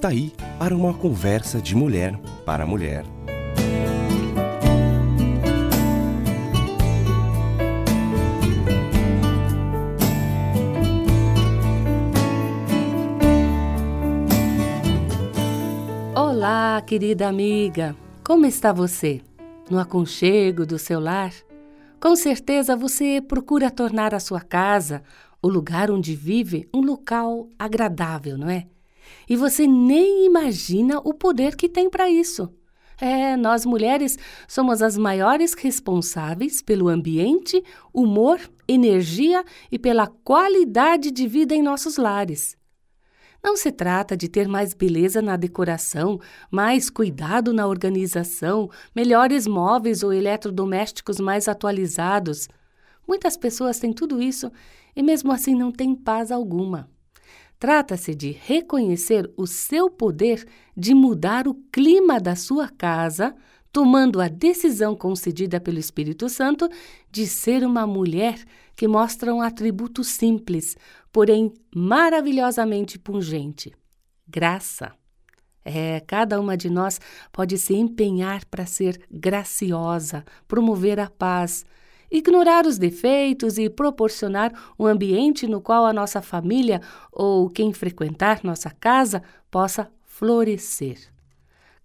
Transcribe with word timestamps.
Está 0.00 0.08
aí 0.08 0.32
para 0.58 0.74
uma 0.74 0.94
conversa 0.94 1.60
de 1.60 1.76
mulher 1.76 2.18
para 2.46 2.64
mulher. 2.64 3.04
Olá, 16.16 16.80
querida 16.80 17.28
amiga. 17.28 17.94
Como 18.24 18.46
está 18.46 18.72
você? 18.72 19.20
No 19.68 19.78
aconchego 19.78 20.64
do 20.64 20.78
seu 20.78 20.98
lar? 20.98 21.34
Com 22.00 22.16
certeza 22.16 22.74
você 22.74 23.20
procura 23.20 23.70
tornar 23.70 24.14
a 24.14 24.18
sua 24.18 24.40
casa, 24.40 25.02
o 25.42 25.48
lugar 25.48 25.90
onde 25.90 26.16
vive, 26.16 26.66
um 26.72 26.80
local 26.80 27.50
agradável, 27.58 28.38
não 28.38 28.48
é? 28.48 28.66
E 29.28 29.36
você 29.36 29.66
nem 29.66 30.26
imagina 30.26 30.98
o 31.04 31.14
poder 31.14 31.56
que 31.56 31.68
tem 31.68 31.88
para 31.88 32.08
isso. 32.08 32.52
É, 33.00 33.34
nós 33.34 33.64
mulheres 33.64 34.18
somos 34.46 34.82
as 34.82 34.98
maiores 34.98 35.54
responsáveis 35.54 36.60
pelo 36.60 36.88
ambiente, 36.88 37.64
humor, 37.94 38.38
energia 38.68 39.42
e 39.72 39.78
pela 39.78 40.06
qualidade 40.06 41.10
de 41.10 41.26
vida 41.26 41.54
em 41.54 41.62
nossos 41.62 41.96
lares. 41.96 42.58
Não 43.42 43.56
se 43.56 43.72
trata 43.72 44.14
de 44.14 44.28
ter 44.28 44.46
mais 44.46 44.74
beleza 44.74 45.22
na 45.22 45.34
decoração, 45.34 46.20
mais 46.50 46.90
cuidado 46.90 47.54
na 47.54 47.66
organização, 47.66 48.68
melhores 48.94 49.46
móveis 49.46 50.02
ou 50.02 50.12
eletrodomésticos 50.12 51.18
mais 51.18 51.48
atualizados. 51.48 52.48
Muitas 53.08 53.38
pessoas 53.38 53.78
têm 53.78 53.94
tudo 53.94 54.20
isso 54.20 54.52
e 54.94 55.02
mesmo 55.02 55.32
assim 55.32 55.54
não 55.54 55.72
têm 55.72 55.94
paz 55.94 56.30
alguma. 56.30 56.90
Trata-se 57.60 58.14
de 58.14 58.30
reconhecer 58.30 59.30
o 59.36 59.46
seu 59.46 59.90
poder 59.90 60.48
de 60.74 60.94
mudar 60.94 61.46
o 61.46 61.52
clima 61.70 62.18
da 62.18 62.34
sua 62.34 62.70
casa, 62.70 63.36
tomando 63.70 64.18
a 64.18 64.28
decisão 64.28 64.96
concedida 64.96 65.60
pelo 65.60 65.78
Espírito 65.78 66.26
Santo 66.30 66.66
de 67.10 67.26
ser 67.26 67.62
uma 67.62 67.86
mulher 67.86 68.42
que 68.74 68.88
mostra 68.88 69.34
um 69.34 69.42
atributo 69.42 70.02
simples, 70.02 70.74
porém 71.12 71.52
maravilhosamente 71.76 72.98
pungente: 72.98 73.74
graça. 74.26 74.94
É, 75.62 76.00
cada 76.00 76.40
uma 76.40 76.56
de 76.56 76.70
nós 76.70 76.98
pode 77.30 77.58
se 77.58 77.74
empenhar 77.74 78.42
para 78.46 78.64
ser 78.64 78.98
graciosa, 79.10 80.24
promover 80.48 80.98
a 80.98 81.10
paz, 81.10 81.66
ignorar 82.10 82.66
os 82.66 82.78
defeitos 82.78 83.58
e 83.58 83.68
proporcionar 83.68 84.52
um 84.78 84.86
ambiente 84.86 85.46
no 85.46 85.60
qual 85.60 85.86
a 85.86 85.92
nossa 85.92 86.20
família 86.20 86.80
ou 87.12 87.48
quem 87.48 87.72
frequentar 87.72 88.40
nossa 88.42 88.70
casa 88.70 89.22
possa 89.50 89.90
florescer. 90.04 90.98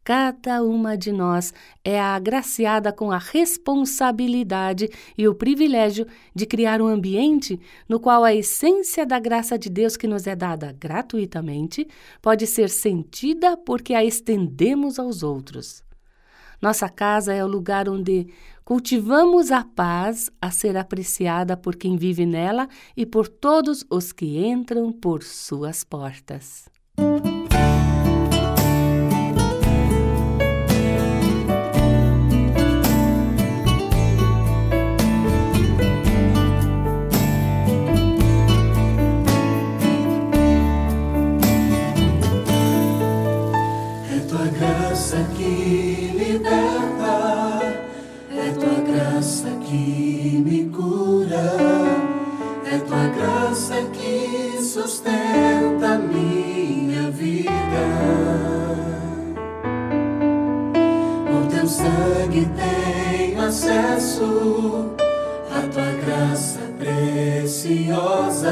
Cada 0.06 0.62
uma 0.62 0.96
de 0.96 1.12
nós 1.12 1.52
é 1.84 2.00
agraciada 2.00 2.94
com 2.94 3.12
a 3.12 3.18
responsabilidade 3.18 4.88
e 5.18 5.28
o 5.28 5.34
privilégio 5.34 6.06
de 6.34 6.46
criar 6.46 6.80
um 6.80 6.86
ambiente 6.86 7.60
no 7.90 8.00
qual 8.00 8.24
a 8.24 8.32
essência 8.32 9.04
da 9.04 9.20
graça 9.20 9.58
de 9.58 9.68
Deus 9.68 9.98
que 9.98 10.06
nos 10.06 10.28
é 10.28 10.36
dada 10.36 10.76
gratuitamente 10.80 11.88
pode 12.22 12.46
ser 12.46 12.70
sentida 12.70 13.58
porque 13.58 13.96
a 13.96 14.04
estendemos 14.04 15.00
aos 15.00 15.24
outros. 15.24 15.85
Nossa 16.62 16.90
casa 16.90 17.34
é 17.34 17.44
o 17.44 17.48
lugar 17.48 17.88
onde 17.90 18.28
cultivamos 18.64 19.52
a 19.52 19.64
paz 19.64 20.30
a 20.42 20.50
ser 20.50 20.76
apreciada 20.78 21.56
por 21.56 21.76
quem 21.76 21.96
vive 21.96 22.26
nela 22.26 22.68
e 22.96 23.06
por 23.06 23.28
todos 23.28 23.86
os 23.90 24.12
que 24.12 24.46
entram 24.46 24.92
por 24.92 25.24
suas 25.24 25.84
portas. 25.84 26.66
Acesso 63.56 64.92
à 65.50 65.62
tua 65.70 65.92
graça 66.06 66.60
preciosa. 66.78 68.52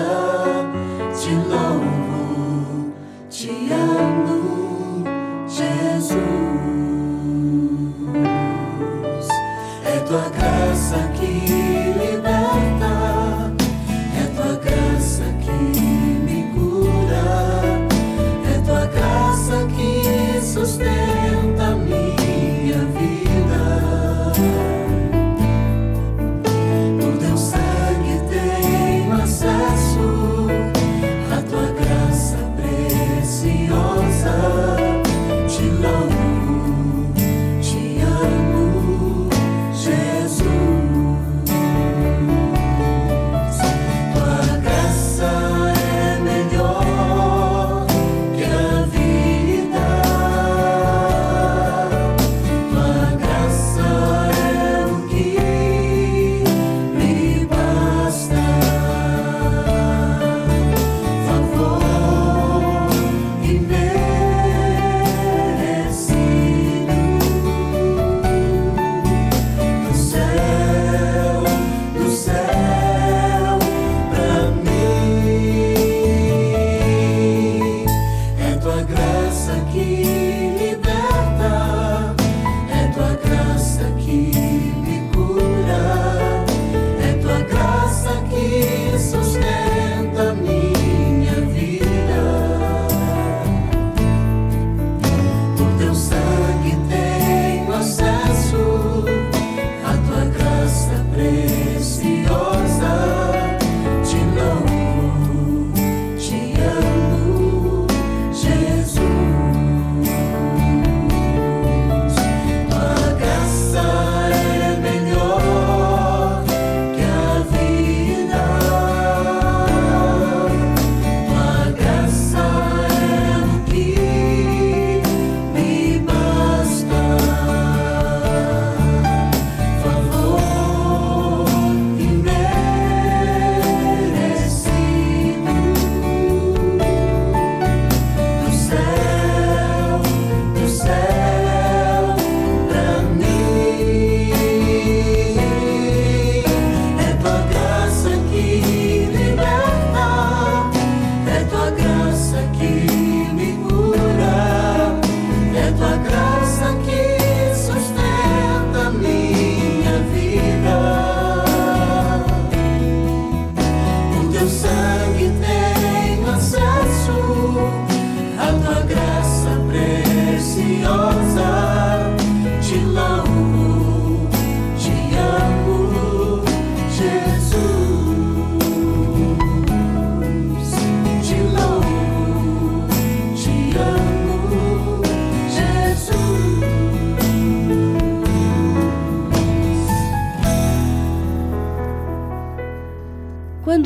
Te 1.13 1.35
louvo, 1.49 2.93
te 3.29 3.51
amo, 3.73 5.03
Jesus. 5.45 6.17
É 9.85 9.99
tua 10.07 10.29
graça 10.29 10.97
que 11.19 11.52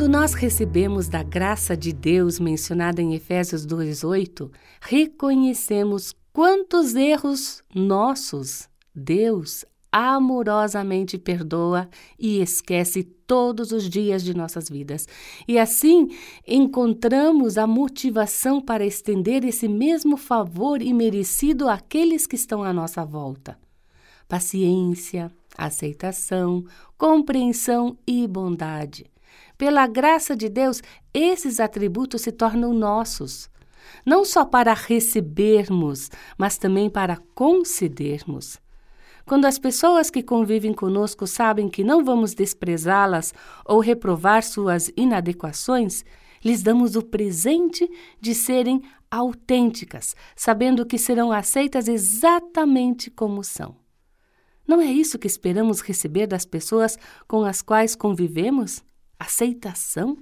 nós 0.08 0.34
recebemos 0.34 1.06
da 1.08 1.22
graça 1.22 1.76
de 1.76 1.92
Deus 1.92 2.40
mencionada 2.40 3.00
em 3.00 3.14
Efésios 3.14 3.64
2:8, 3.64 4.50
reconhecemos 4.80 6.12
quantos 6.32 6.96
erros 6.96 7.62
nossos 7.72 8.68
Deus 8.92 9.64
amorosamente 9.92 11.16
perdoa 11.16 11.88
e 12.18 12.40
esquece 12.40 13.04
todos 13.04 13.70
os 13.70 13.88
dias 13.88 14.24
de 14.24 14.34
nossas 14.34 14.68
vidas. 14.68 15.06
E 15.46 15.60
assim 15.60 16.08
encontramos 16.46 17.56
a 17.56 17.64
motivação 17.64 18.60
para 18.60 18.84
estender 18.84 19.44
esse 19.44 19.68
mesmo 19.68 20.16
favor 20.16 20.82
imerecido 20.82 21.68
àqueles 21.68 22.26
que 22.26 22.34
estão 22.34 22.64
à 22.64 22.72
nossa 22.72 23.04
volta. 23.04 23.56
Paciência, 24.26 25.30
aceitação, 25.56 26.64
compreensão 26.98 27.96
e 28.04 28.26
bondade. 28.26 29.06
Pela 29.58 29.88
graça 29.88 30.36
de 30.36 30.48
Deus, 30.48 30.80
esses 31.12 31.58
atributos 31.58 32.22
se 32.22 32.30
tornam 32.30 32.72
nossos, 32.72 33.50
não 34.06 34.24
só 34.24 34.44
para 34.44 34.72
recebermos, 34.72 36.10
mas 36.38 36.56
também 36.56 36.88
para 36.88 37.16
concedermos. 37.34 38.60
Quando 39.26 39.46
as 39.46 39.58
pessoas 39.58 40.10
que 40.10 40.22
convivem 40.22 40.72
conosco 40.72 41.26
sabem 41.26 41.68
que 41.68 41.82
não 41.82 42.04
vamos 42.04 42.34
desprezá-las 42.34 43.34
ou 43.64 43.80
reprovar 43.80 44.44
suas 44.44 44.92
inadequações, 44.96 46.04
lhes 46.42 46.62
damos 46.62 46.94
o 46.94 47.02
presente 47.02 47.90
de 48.20 48.36
serem 48.36 48.80
autênticas, 49.10 50.14
sabendo 50.36 50.86
que 50.86 50.96
serão 50.96 51.32
aceitas 51.32 51.88
exatamente 51.88 53.10
como 53.10 53.42
são. 53.42 53.74
Não 54.66 54.80
é 54.80 54.86
isso 54.86 55.18
que 55.18 55.26
esperamos 55.26 55.80
receber 55.80 56.28
das 56.28 56.46
pessoas 56.46 56.96
com 57.26 57.44
as 57.44 57.60
quais 57.60 57.96
convivemos? 57.96 58.84
Aceitação? 59.18 60.16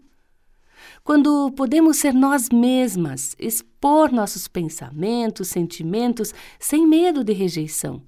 Quando 1.02 1.50
podemos 1.52 1.96
ser 1.96 2.12
nós 2.12 2.48
mesmas, 2.50 3.34
expor 3.38 4.12
nossos 4.12 4.46
pensamentos, 4.46 5.48
sentimentos, 5.48 6.34
sem 6.58 6.87
medo 6.87 7.25
de 7.25 7.32
rejeição 7.32 8.02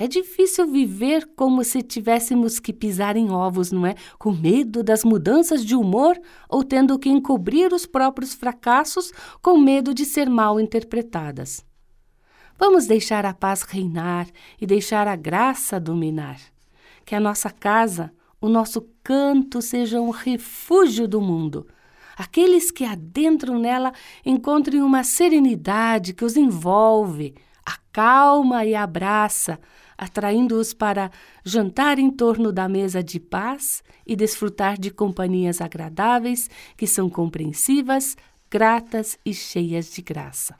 é 0.00 0.08
difícil 0.08 0.66
viver 0.66 1.28
como 1.36 1.62
se 1.62 1.82
tivéssemos 1.82 2.58
que 2.58 2.72
pisar 2.72 3.18
em 3.18 3.30
ovos, 3.30 3.70
não 3.70 3.84
é? 3.84 3.94
Com 4.18 4.32
medo 4.32 4.82
das 4.82 5.04
mudanças 5.04 5.62
de 5.62 5.76
humor 5.76 6.18
ou 6.48 6.64
tendo 6.64 6.98
que 6.98 7.10
encobrir 7.10 7.70
os 7.70 7.84
próprios 7.84 8.32
fracassos 8.32 9.12
com 9.42 9.58
medo 9.58 9.92
de 9.92 10.06
ser 10.06 10.30
mal 10.30 10.58
interpretadas. 10.58 11.62
Vamos 12.58 12.86
deixar 12.86 13.26
a 13.26 13.34
paz 13.34 13.60
reinar 13.60 14.26
e 14.58 14.66
deixar 14.66 15.06
a 15.06 15.16
graça 15.16 15.78
dominar. 15.78 16.40
Que 17.04 17.14
a 17.14 17.20
nossa 17.20 17.50
casa, 17.50 18.10
o 18.40 18.48
nosso 18.48 18.88
canto 19.02 19.60
seja 19.60 20.00
um 20.00 20.10
refúgio 20.10 21.06
do 21.06 21.20
mundo. 21.20 21.66
Aqueles 22.16 22.70
que 22.70 22.84
adentram 22.84 23.58
nela 23.58 23.92
encontrem 24.24 24.82
uma 24.82 25.04
serenidade 25.04 26.12
que 26.12 26.24
os 26.24 26.36
envolve, 26.36 27.34
acalma 27.64 28.64
e 28.64 28.74
abraça, 28.74 29.58
atraindo-os 29.96 30.72
para 30.72 31.10
jantar 31.44 31.98
em 31.98 32.10
torno 32.10 32.52
da 32.52 32.68
mesa 32.68 33.02
de 33.02 33.18
paz 33.18 33.82
e 34.06 34.16
desfrutar 34.16 34.78
de 34.78 34.90
companhias 34.90 35.60
agradáveis 35.60 36.48
que 36.76 36.86
são 36.86 37.08
compreensivas, 37.08 38.16
gratas 38.50 39.18
e 39.24 39.32
cheias 39.32 39.92
de 39.92 40.02
graça. 40.02 40.59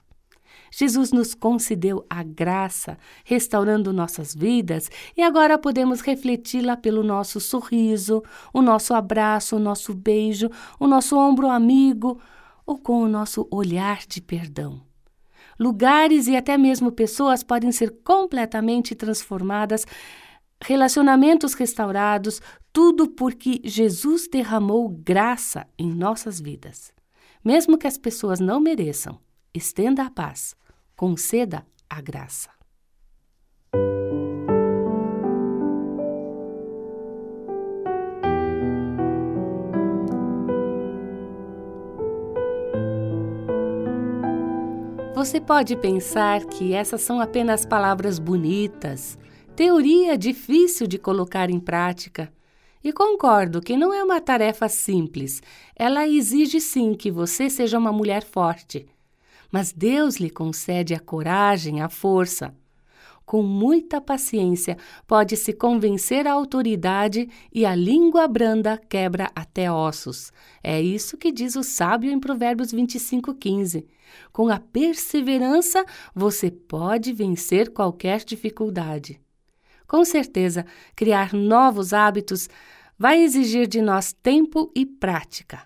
Jesus 0.71 1.13
nos 1.13 1.35
concedeu 1.35 2.05
a 2.09 2.23
graça, 2.23 2.97
restaurando 3.25 3.93
nossas 3.93 4.35
vidas, 4.35 4.91
e 5.17 5.23
agora 5.23 5.59
podemos 5.59 6.01
refleti-la 6.01 6.77
pelo 6.77 7.03
nosso 7.03 7.41
sorriso, 7.41 8.23
o 8.53 8.63
nosso 8.63 8.95
abraço, 8.95 9.57
o 9.57 9.61
nosso 9.61 9.95
beijo, 9.95 10.49
o 10.79 10.87
nosso 10.87 11.19
ombro 11.19 11.49
amigo 11.49 12.21
ou 12.65 12.79
com 12.79 13.03
o 13.03 13.09
nosso 13.09 13.49
olhar 13.51 14.01
de 14.07 14.21
perdão. 14.21 14.81
Lugares 15.59 16.27
e 16.27 16.37
até 16.37 16.57
mesmo 16.57 16.91
pessoas 16.91 17.43
podem 17.43 17.71
ser 17.73 17.91
completamente 18.03 18.95
transformadas, 18.95 19.85
relacionamentos 20.63 21.55
restaurados, 21.55 22.41
tudo 22.73 23.09
porque 23.09 23.61
Jesus 23.65 24.29
derramou 24.31 24.89
graça 24.89 25.67
em 25.79 25.93
nossas 25.93 26.41
vidas. 26.41 26.93
Mesmo 27.45 27.77
que 27.77 27.87
as 27.87 27.99
pessoas 27.99 28.39
não 28.39 28.61
mereçam, 28.61 29.19
estenda 29.53 30.05
a 30.05 30.11
paz, 30.11 30.55
conceda 30.95 31.67
a 31.89 32.01
graça. 32.01 32.51
Você 45.17 45.41
pode 45.41 45.77
pensar 45.77 46.47
que 46.47 46.73
essas 46.73 47.03
são 47.03 47.21
apenas 47.21 47.67
palavras 47.67 48.19
bonitas, 48.19 49.19
teoria 49.55 50.17
difícil 50.17 50.87
de 50.87 50.97
colocar 50.97 51.51
em 51.51 51.61
prática. 51.61 52.33
E 52.83 52.91
concordo 52.93 53.61
que 53.61 53.77
não 53.77 53.93
é 53.93 54.03
uma 54.03 54.21
tarefa 54.21 54.67
simples. 54.69 55.43
Ela 55.77 56.09
exige 56.09 56.61
sim 56.61 56.95
que 56.95 57.11
você 57.11 57.51
seja 57.51 57.79
uma 57.79 57.93
mulher 57.93 58.25
forte. 58.25 58.87
Mas 59.51 59.73
Deus 59.73 60.17
lhe 60.17 60.31
concede 60.31 60.95
a 60.95 61.01
coragem, 61.01 61.81
a 61.81 61.89
força 61.89 62.55
com 63.31 63.45
muita 63.45 64.01
paciência, 64.01 64.77
pode-se 65.07 65.53
convencer 65.53 66.27
a 66.27 66.33
autoridade 66.33 67.29
e 67.55 67.65
a 67.65 67.77
língua 67.77 68.27
branda 68.27 68.77
quebra 68.77 69.31
até 69.37 69.71
ossos. 69.71 70.33
É 70.65 70.83
isso 70.83 71.17
que 71.17 71.31
diz 71.31 71.55
o 71.55 71.63
sábio 71.63 72.11
em 72.11 72.19
Provérbios 72.19 72.73
25:15. 72.73 73.87
Com 74.33 74.49
a 74.49 74.59
perseverança, 74.59 75.85
você 76.13 76.51
pode 76.51 77.13
vencer 77.13 77.73
qualquer 77.73 78.25
dificuldade. 78.25 79.21
Com 79.87 80.05
certeza, 80.05 80.67
criar 80.97 81.33
novos 81.33 81.93
hábitos 81.93 82.49
vai 82.99 83.23
exigir 83.23 83.69
de 83.69 83.81
nós 83.81 84.13
tempo 84.13 84.73
e 84.75 84.85
prática. 84.85 85.63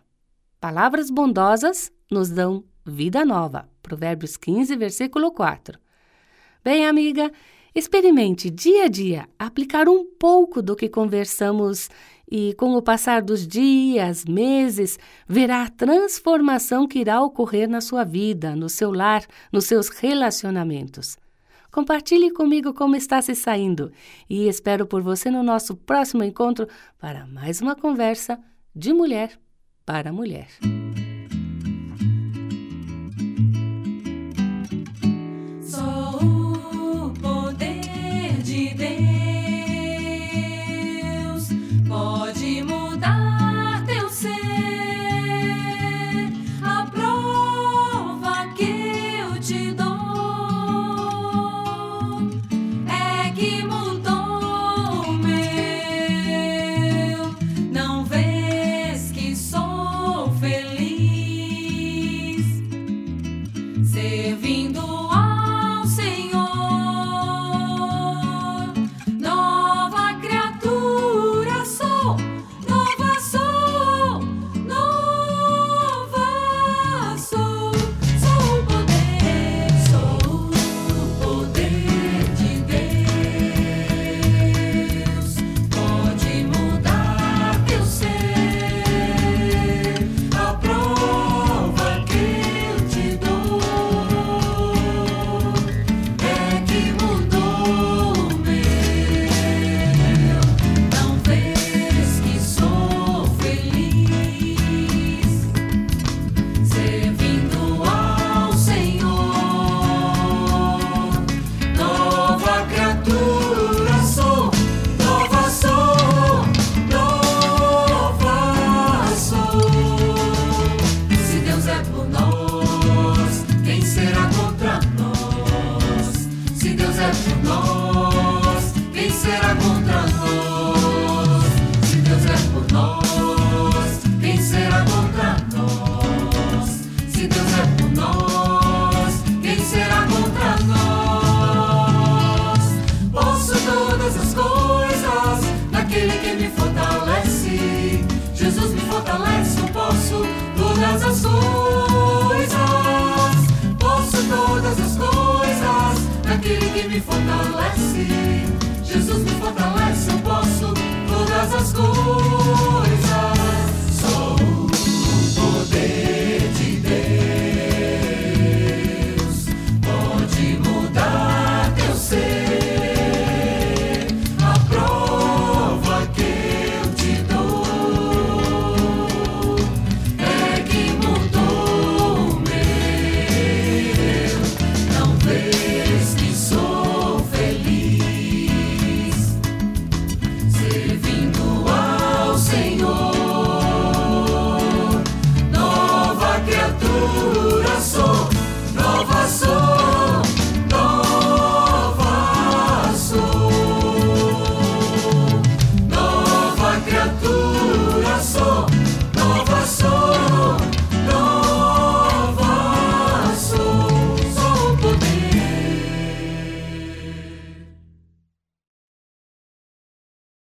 Palavras 0.60 1.10
bondosas 1.10 1.90
nos 2.10 2.28
dão 2.28 2.62
vida 2.84 3.24
nova. 3.24 3.68
Provérbios 3.82 4.36
15, 4.36 4.76
versículo 4.76 5.30
4. 5.32 5.78
Bem, 6.62 6.86
amiga, 6.86 7.30
experimente 7.74 8.50
dia 8.50 8.84
a 8.84 8.88
dia 8.88 9.28
aplicar 9.38 9.88
um 9.88 10.04
pouco 10.04 10.62
do 10.62 10.74
que 10.74 10.88
conversamos 10.88 11.90
e, 12.30 12.54
com 12.54 12.74
o 12.74 12.82
passar 12.82 13.22
dos 13.22 13.46
dias, 13.46 14.24
meses, 14.24 14.98
verá 15.28 15.62
a 15.62 15.68
transformação 15.68 16.88
que 16.88 16.98
irá 16.98 17.22
ocorrer 17.22 17.68
na 17.68 17.80
sua 17.80 18.04
vida, 18.04 18.56
no 18.56 18.68
seu 18.68 18.90
lar, 18.90 19.24
nos 19.52 19.66
seus 19.66 19.88
relacionamentos. 19.88 21.16
Compartilhe 21.70 22.30
comigo 22.30 22.72
como 22.72 22.94
está 22.94 23.20
se 23.20 23.34
saindo 23.34 23.90
e 24.30 24.46
espero 24.46 24.86
por 24.86 25.02
você 25.02 25.28
no 25.28 25.42
nosso 25.42 25.74
próximo 25.74 26.22
encontro 26.22 26.68
para 26.98 27.26
mais 27.26 27.60
uma 27.60 27.74
conversa 27.74 28.38
de 28.74 28.92
mulher 28.92 29.38
para 29.84 30.12
mulher. 30.12 30.48